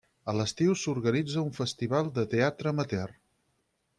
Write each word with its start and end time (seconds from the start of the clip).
A 0.31 0.33
l'estiu 0.35 0.71
s'organitza 0.83 1.43
un 1.49 1.51
festival 1.59 2.09
de 2.17 2.25
teatre 2.33 2.71
amateur. 2.75 3.17